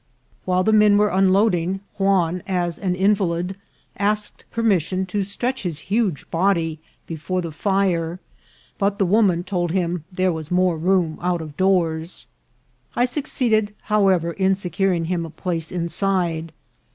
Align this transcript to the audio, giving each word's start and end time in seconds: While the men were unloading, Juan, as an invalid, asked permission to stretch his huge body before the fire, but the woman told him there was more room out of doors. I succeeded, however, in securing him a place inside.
While 0.45 0.63
the 0.63 0.73
men 0.73 0.97
were 0.97 1.09
unloading, 1.09 1.79
Juan, 1.99 2.41
as 2.47 2.79
an 2.79 2.95
invalid, 2.95 3.55
asked 3.95 4.45
permission 4.49 5.05
to 5.05 5.21
stretch 5.21 5.61
his 5.61 5.77
huge 5.93 6.27
body 6.31 6.79
before 7.05 7.39
the 7.39 7.51
fire, 7.51 8.19
but 8.79 8.97
the 8.97 9.05
woman 9.05 9.43
told 9.43 9.69
him 9.69 10.03
there 10.11 10.33
was 10.33 10.49
more 10.49 10.75
room 10.75 11.19
out 11.21 11.39
of 11.39 11.55
doors. 11.55 12.25
I 12.95 13.05
succeeded, 13.05 13.75
however, 13.93 14.31
in 14.31 14.55
securing 14.55 15.03
him 15.05 15.23
a 15.23 15.29
place 15.29 15.71
inside. 15.71 16.51